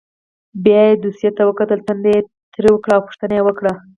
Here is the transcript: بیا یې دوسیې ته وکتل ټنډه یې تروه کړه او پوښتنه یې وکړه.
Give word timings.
بیا 0.63 0.81
یې 0.87 0.93
دوسیې 1.03 1.29
ته 1.37 1.41
وکتل 1.49 1.79
ټنډه 1.87 2.09
یې 2.15 2.19
تروه 2.53 2.79
کړه 2.83 2.93
او 2.95 3.05
پوښتنه 3.07 3.33
یې 3.37 3.43
وکړه. 3.45 3.73